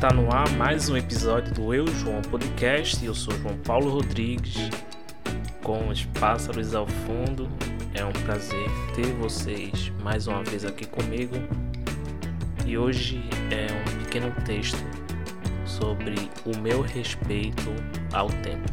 Está 0.00 0.14
no 0.14 0.32
ar 0.32 0.50
mais 0.56 0.88
um 0.88 0.96
episódio 0.96 1.52
do 1.52 1.74
Eu 1.74 1.86
João 1.86 2.22
Podcast. 2.22 3.04
Eu 3.04 3.14
sou 3.14 3.34
João 3.36 3.58
Paulo 3.58 3.90
Rodrigues, 3.90 4.56
com 5.62 5.90
os 5.90 6.06
pássaros 6.18 6.74
ao 6.74 6.86
fundo. 6.86 7.46
É 7.92 8.02
um 8.02 8.12
prazer 8.24 8.66
ter 8.94 9.12
vocês 9.16 9.90
mais 10.02 10.26
uma 10.26 10.42
vez 10.42 10.64
aqui 10.64 10.86
comigo. 10.86 11.34
E 12.64 12.78
hoje 12.78 13.20
é 13.50 13.66
um 13.74 14.02
pequeno 14.02 14.34
texto 14.46 14.78
sobre 15.66 16.14
o 16.46 16.56
meu 16.56 16.80
respeito 16.80 17.68
ao 18.10 18.28
tempo. 18.28 18.72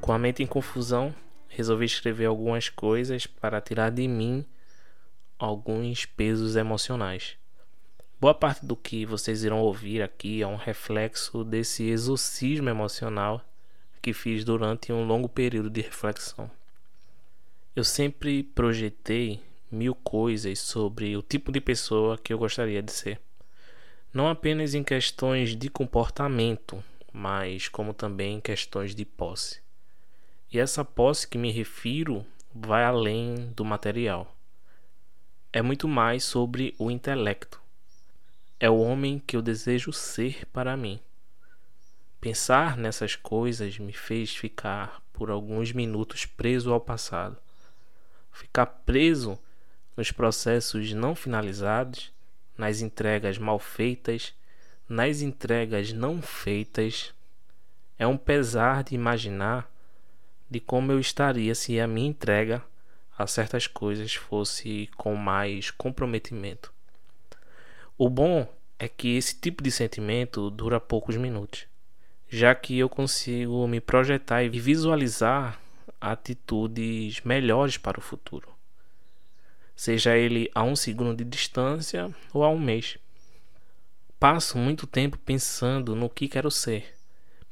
Com 0.00 0.10
a 0.14 0.18
mente 0.18 0.42
em 0.42 0.46
confusão, 0.46 1.14
resolvi 1.48 1.84
escrever 1.84 2.24
algumas 2.24 2.70
coisas 2.70 3.26
para 3.26 3.60
tirar 3.60 3.90
de 3.90 4.08
mim 4.08 4.42
alguns 5.38 6.06
pesos 6.06 6.56
emocionais. 6.56 7.36
Boa 8.20 8.34
parte 8.34 8.66
do 8.66 8.74
que 8.74 9.06
vocês 9.06 9.44
irão 9.44 9.60
ouvir 9.60 10.02
aqui 10.02 10.42
é 10.42 10.46
um 10.46 10.56
reflexo 10.56 11.44
desse 11.44 11.84
exorcismo 11.84 12.68
emocional 12.68 13.40
que 14.02 14.12
fiz 14.12 14.44
durante 14.44 14.92
um 14.92 15.06
longo 15.06 15.28
período 15.28 15.70
de 15.70 15.82
reflexão. 15.82 16.50
Eu 17.76 17.84
sempre 17.84 18.42
projetei 18.42 19.40
mil 19.70 19.94
coisas 19.94 20.58
sobre 20.58 21.16
o 21.16 21.22
tipo 21.22 21.52
de 21.52 21.60
pessoa 21.60 22.18
que 22.18 22.32
eu 22.32 22.38
gostaria 22.38 22.82
de 22.82 22.90
ser. 22.90 23.20
Não 24.12 24.28
apenas 24.28 24.74
em 24.74 24.82
questões 24.82 25.54
de 25.54 25.70
comportamento, 25.70 26.82
mas 27.12 27.68
como 27.68 27.94
também 27.94 28.38
em 28.38 28.40
questões 28.40 28.96
de 28.96 29.04
posse. 29.04 29.60
E 30.52 30.58
essa 30.58 30.84
posse 30.84 31.28
que 31.28 31.38
me 31.38 31.52
refiro 31.52 32.26
vai 32.52 32.82
além 32.82 33.52
do 33.54 33.64
material. 33.64 34.36
É 35.52 35.62
muito 35.62 35.86
mais 35.86 36.24
sobre 36.24 36.74
o 36.80 36.90
intelecto 36.90 37.57
é 38.60 38.68
o 38.68 38.78
homem 38.80 39.20
que 39.20 39.36
eu 39.36 39.42
desejo 39.42 39.92
ser 39.92 40.44
para 40.46 40.76
mim. 40.76 40.98
Pensar 42.20 42.76
nessas 42.76 43.14
coisas 43.14 43.78
me 43.78 43.92
fez 43.92 44.34
ficar 44.34 45.00
por 45.12 45.30
alguns 45.30 45.70
minutos 45.72 46.26
preso 46.26 46.72
ao 46.72 46.80
passado. 46.80 47.36
Ficar 48.32 48.66
preso 48.66 49.38
nos 49.96 50.10
processos 50.10 50.92
não 50.92 51.14
finalizados, 51.14 52.12
nas 52.56 52.80
entregas 52.80 53.38
mal 53.38 53.60
feitas, 53.60 54.34
nas 54.88 55.20
entregas 55.20 55.92
não 55.92 56.20
feitas. 56.20 57.14
É 57.96 58.06
um 58.08 58.16
pesar 58.16 58.82
de 58.82 58.96
imaginar 58.96 59.72
de 60.50 60.58
como 60.58 60.90
eu 60.90 60.98
estaria 60.98 61.54
se 61.54 61.78
a 61.78 61.86
minha 61.86 62.08
entrega 62.08 62.64
a 63.16 63.24
certas 63.26 63.68
coisas 63.68 64.14
fosse 64.14 64.88
com 64.96 65.14
mais 65.14 65.70
comprometimento. 65.70 66.72
O 68.00 68.08
bom 68.08 68.46
é 68.78 68.86
que 68.86 69.16
esse 69.16 69.34
tipo 69.34 69.60
de 69.60 69.72
sentimento 69.72 70.50
dura 70.50 70.78
poucos 70.78 71.16
minutos, 71.16 71.66
já 72.28 72.54
que 72.54 72.78
eu 72.78 72.88
consigo 72.88 73.66
me 73.66 73.80
projetar 73.80 74.44
e 74.44 74.48
visualizar 74.48 75.60
atitudes 76.00 77.20
melhores 77.22 77.76
para 77.76 77.98
o 77.98 78.00
futuro, 78.00 78.48
seja 79.74 80.16
ele 80.16 80.48
a 80.54 80.62
um 80.62 80.76
segundo 80.76 81.16
de 81.16 81.24
distância 81.24 82.14
ou 82.32 82.44
a 82.44 82.48
um 82.48 82.60
mês. 82.60 82.98
Passo 84.20 84.56
muito 84.58 84.86
tempo 84.86 85.18
pensando 85.18 85.96
no 85.96 86.08
que 86.08 86.28
quero 86.28 86.52
ser. 86.52 86.94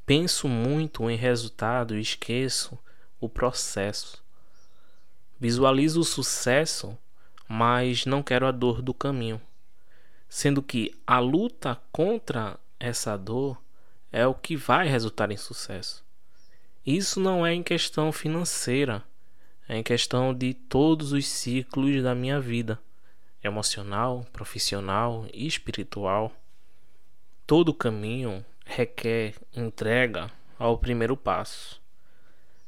Penso 0.06 0.47
muito 0.47 1.10
em 1.10 1.16
resultado 1.16 1.97
e 1.97 2.00
esqueço 2.00 2.78
o 3.20 3.28
processo. 3.28 4.22
Visualizo 5.41 5.98
o 5.98 6.05
sucesso, 6.05 6.97
mas 7.48 8.06
não 8.06 8.22
quero 8.22 8.47
a 8.47 8.53
dor 8.53 8.81
do 8.81 8.94
caminho 8.94 9.41
sendo 10.28 10.62
que 10.62 10.94
a 11.06 11.19
luta 11.19 11.80
contra 11.92 12.58
essa 12.78 13.16
dor 13.16 13.60
é 14.12 14.27
o 14.27 14.34
que 14.34 14.56
vai 14.56 14.88
resultar 14.88 15.31
em 15.31 15.37
sucesso. 15.37 16.04
Isso 16.84 17.20
não 17.20 17.44
é 17.44 17.53
em 17.53 17.62
questão 17.62 18.12
financeira, 18.12 19.03
é 19.69 19.76
em 19.76 19.82
questão 19.82 20.32
de 20.32 20.54
todos 20.54 21.12
os 21.12 21.26
ciclos 21.26 22.03
da 22.03 22.15
minha 22.15 22.41
vida, 22.41 22.78
emocional, 23.42 24.26
profissional 24.32 25.26
e 25.32 25.47
espiritual. 25.47 26.32
Todo 27.47 27.75
caminho 27.75 28.44
requer 28.65 29.34
entrega 29.54 30.31
ao 30.59 30.78
primeiro 30.78 31.16
passo. 31.16 31.81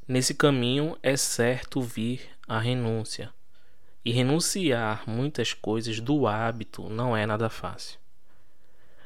Nesse 0.07 0.33
caminho 0.33 0.97
é 1.03 1.15
certo 1.15 1.81
vir 1.81 2.29
a 2.47 2.59
renúncia 2.59 3.31
e 4.03 4.11
renunciar 4.11 5.03
muitas 5.07 5.53
coisas 5.53 5.99
do 5.99 6.25
hábito 6.27 6.89
não 6.89 7.15
é 7.15 7.25
nada 7.25 7.49
fácil. 7.49 7.99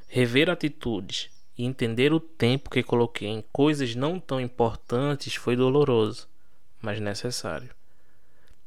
Rever 0.08 0.50
atitudes 0.50 1.30
e 1.58 1.66
entender 1.66 2.14
o 2.14 2.20
tempo 2.20 2.70
que 2.70 2.84
coloquei 2.84 3.28
em 3.28 3.44
coisas 3.52 3.96
não 3.96 4.20
tão 4.20 4.40
importantes 4.40 5.36
foi 5.36 5.56
doloroso, 5.56 6.28
mas 6.82 7.00
necessário. 7.00 7.70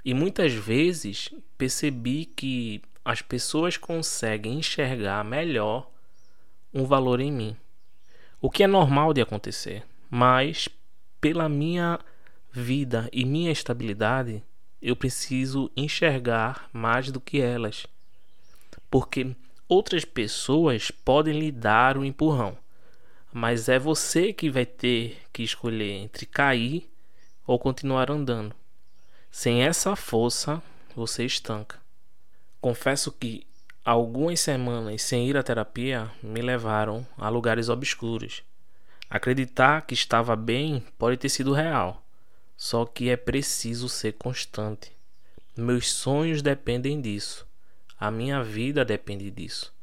E 0.04 0.14
muitas 0.14 0.52
vezes 0.52 1.30
percebi 1.58 2.24
que 2.24 2.82
as 3.04 3.22
pessoas 3.22 3.76
conseguem 3.76 4.58
enxergar 4.58 5.24
melhor 5.24 5.90
um 6.72 6.84
valor 6.84 7.20
em 7.20 7.30
mim. 7.30 7.56
O 8.40 8.50
que 8.50 8.62
é 8.62 8.66
normal 8.66 9.12
de 9.14 9.20
acontecer, 9.20 9.84
mas 10.10 10.68
pela 11.20 11.48
minha 11.48 11.98
vida 12.52 13.08
e 13.12 13.24
minha 13.24 13.50
estabilidade, 13.50 14.42
eu 14.86 14.94
preciso 14.94 15.68
enxergar 15.76 16.70
mais 16.72 17.10
do 17.10 17.20
que 17.20 17.40
elas. 17.40 17.88
Porque 18.88 19.34
outras 19.68 20.04
pessoas 20.04 20.92
podem 20.92 21.36
lhe 21.36 21.50
dar 21.50 21.98
um 21.98 22.04
empurrão, 22.04 22.56
mas 23.32 23.68
é 23.68 23.80
você 23.80 24.32
que 24.32 24.48
vai 24.48 24.64
ter 24.64 25.20
que 25.32 25.42
escolher 25.42 25.90
entre 25.90 26.24
cair 26.24 26.88
ou 27.44 27.58
continuar 27.58 28.12
andando. 28.12 28.54
Sem 29.28 29.64
essa 29.64 29.96
força, 29.96 30.62
você 30.94 31.24
estanca. 31.24 31.80
Confesso 32.60 33.10
que 33.10 33.44
algumas 33.84 34.38
semanas 34.38 35.02
sem 35.02 35.28
ir 35.28 35.36
à 35.36 35.42
terapia 35.42 36.12
me 36.22 36.40
levaram 36.40 37.04
a 37.18 37.28
lugares 37.28 37.68
obscuros. 37.68 38.44
Acreditar 39.10 39.82
que 39.82 39.94
estava 39.94 40.36
bem 40.36 40.84
pode 40.96 41.16
ter 41.16 41.28
sido 41.28 41.52
real 41.52 42.05
só 42.56 42.84
que 42.86 43.10
é 43.10 43.16
preciso 43.16 43.88
ser 43.88 44.12
constante. 44.12 44.92
Meus 45.56 45.92
sonhos 45.92 46.42
dependem 46.42 47.00
disso. 47.00 47.46
A 47.98 48.10
minha 48.10 48.42
vida 48.42 48.84
depende 48.84 49.30
disso. 49.30 49.74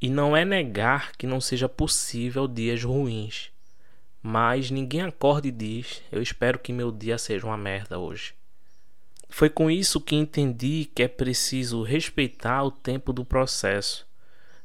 E 0.00 0.08
não 0.08 0.36
é 0.36 0.44
negar 0.44 1.12
que 1.12 1.26
não 1.26 1.40
seja 1.40 1.68
possível 1.68 2.48
dias 2.48 2.82
ruins. 2.82 3.50
Mas 4.22 4.70
ninguém 4.70 5.02
acorda 5.02 5.48
e 5.48 5.52
diz: 5.52 6.02
Eu 6.10 6.22
espero 6.22 6.58
que 6.58 6.72
meu 6.72 6.90
dia 6.90 7.18
seja 7.18 7.46
uma 7.46 7.56
merda 7.56 7.98
hoje. 7.98 8.34
Foi 9.28 9.48
com 9.48 9.70
isso 9.70 10.00
que 10.00 10.16
entendi 10.16 10.90
que 10.92 11.04
é 11.04 11.08
preciso 11.08 11.82
respeitar 11.82 12.64
o 12.64 12.70
tempo 12.70 13.12
do 13.12 13.24
processo, 13.24 14.06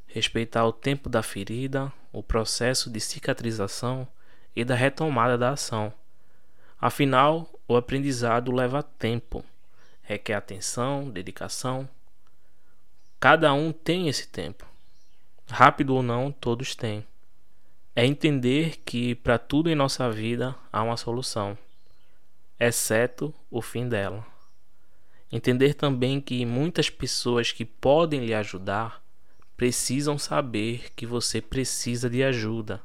respeitar 0.06 0.66
o 0.66 0.72
tempo 0.72 1.08
da 1.08 1.22
ferida, 1.22 1.92
o 2.12 2.22
processo 2.22 2.90
de 2.90 2.98
cicatrização 2.98 4.08
e 4.54 4.64
da 4.64 4.74
retomada 4.74 5.38
da 5.38 5.50
ação. 5.50 5.92
Afinal, 6.78 7.50
o 7.66 7.74
aprendizado 7.74 8.52
leva 8.52 8.82
tempo, 8.82 9.42
requer 10.02 10.34
atenção, 10.34 11.08
dedicação. 11.08 11.88
Cada 13.18 13.52
um 13.54 13.72
tem 13.72 14.08
esse 14.08 14.28
tempo. 14.28 14.66
Rápido 15.48 15.94
ou 15.94 16.02
não, 16.02 16.30
todos 16.30 16.74
têm. 16.74 17.04
É 17.94 18.04
entender 18.04 18.76
que 18.84 19.14
para 19.14 19.38
tudo 19.38 19.70
em 19.70 19.74
nossa 19.74 20.10
vida 20.10 20.54
há 20.70 20.82
uma 20.82 20.98
solução, 20.98 21.56
exceto 22.60 23.32
o 23.50 23.62
fim 23.62 23.88
dela. 23.88 24.24
Entender 25.32 25.72
também 25.72 26.20
que 26.20 26.44
muitas 26.44 26.90
pessoas 26.90 27.52
que 27.52 27.64
podem 27.64 28.26
lhe 28.26 28.34
ajudar 28.34 29.02
precisam 29.56 30.18
saber 30.18 30.92
que 30.94 31.06
você 31.06 31.40
precisa 31.40 32.10
de 32.10 32.22
ajuda. 32.22 32.82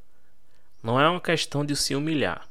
Não 0.81 0.99
é 0.99 1.09
uma 1.09 1.19
questão 1.19 1.65
de 1.65 1.75
se 1.75 1.93
humilhar 1.93 2.50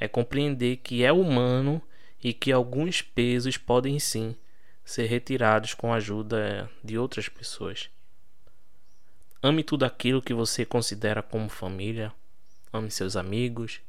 é 0.00 0.08
compreender 0.08 0.78
que 0.78 1.04
é 1.04 1.12
humano 1.12 1.80
e 2.22 2.32
que 2.32 2.50
alguns 2.50 3.02
pesos 3.02 3.58
podem 3.58 3.98
sim 3.98 4.34
ser 4.82 5.04
retirados 5.04 5.74
com 5.74 5.92
a 5.92 5.96
ajuda 5.96 6.70
de 6.82 6.96
outras 6.96 7.28
pessoas. 7.28 7.90
Ame 9.42 9.62
tudo 9.62 9.84
aquilo 9.84 10.22
que 10.22 10.32
você 10.32 10.64
considera 10.64 11.22
como 11.22 11.48
família. 11.48 12.12
Ame 12.72 12.90
seus 12.90 13.14
amigos, 13.14 13.80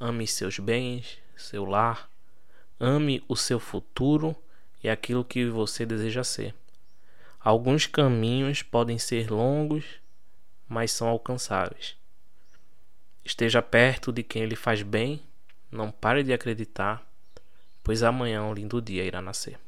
ame 0.00 0.26
seus 0.26 0.58
bens, 0.58 1.18
seu 1.36 1.64
lar. 1.64 2.10
Ame 2.80 3.22
o 3.28 3.36
seu 3.36 3.60
futuro 3.60 4.34
e 4.82 4.88
aquilo 4.88 5.24
que 5.24 5.46
você 5.46 5.84
deseja 5.84 6.24
ser. 6.24 6.54
Alguns 7.40 7.86
caminhos 7.86 8.62
podem 8.62 8.98
ser 8.98 9.30
longos, 9.30 9.84
mas 10.68 10.92
são 10.92 11.08
alcançáveis. 11.08 11.96
Esteja 13.24 13.60
perto 13.62 14.12
de 14.12 14.22
quem 14.22 14.46
lhe 14.46 14.56
faz 14.56 14.82
bem 14.82 15.22
não 15.70 15.90
pare 15.90 16.22
de 16.22 16.32
acreditar, 16.32 17.06
pois 17.82 18.02
amanhã 18.02 18.42
um 18.42 18.54
lindo 18.54 18.80
dia 18.80 19.04
irá 19.04 19.20
nascer. 19.20 19.58